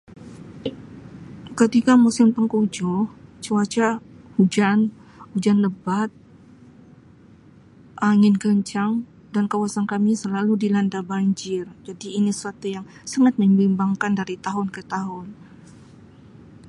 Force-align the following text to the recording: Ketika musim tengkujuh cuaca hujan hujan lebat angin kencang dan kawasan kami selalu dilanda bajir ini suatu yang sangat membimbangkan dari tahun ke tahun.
Ketika 1.59 1.93
musim 2.03 2.27
tengkujuh 2.37 2.97
cuaca 3.45 3.87
hujan 4.35 4.79
hujan 5.31 5.57
lebat 5.65 6.09
angin 8.09 8.35
kencang 8.43 8.91
dan 9.33 9.45
kawasan 9.51 9.85
kami 9.93 10.13
selalu 10.23 10.53
dilanda 10.63 10.99
bajir 11.11 11.65
ini 12.19 12.31
suatu 12.39 12.65
yang 12.75 12.85
sangat 13.11 13.33
membimbangkan 13.41 14.11
dari 14.19 14.35
tahun 14.45 14.67
ke 14.75 14.81
tahun. 14.93 15.25